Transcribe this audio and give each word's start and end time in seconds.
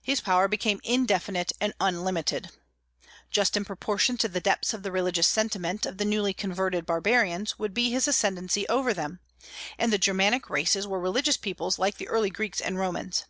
His 0.00 0.20
power 0.20 0.46
became 0.46 0.80
indefinite 0.84 1.50
and 1.60 1.74
unlimited. 1.80 2.50
Just 3.32 3.56
in 3.56 3.64
proportion 3.64 4.16
to 4.18 4.28
the 4.28 4.40
depth 4.40 4.72
of 4.72 4.84
the 4.84 4.92
religious 4.92 5.26
sentiment 5.26 5.84
of 5.84 5.98
the 5.98 6.04
newly 6.04 6.32
converted 6.32 6.86
barbarians 6.86 7.58
would 7.58 7.74
be 7.74 7.90
his 7.90 8.06
ascendancy 8.06 8.68
over 8.68 8.94
them; 8.94 9.18
and 9.76 9.92
the 9.92 9.98
Germanic 9.98 10.48
races 10.48 10.86
were 10.86 11.00
religious 11.00 11.36
peoples 11.36 11.76
like 11.76 11.96
the 11.96 12.06
early 12.06 12.30
Greeks 12.30 12.60
and 12.60 12.78
Romans. 12.78 13.24